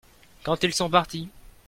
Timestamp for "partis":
0.89-1.29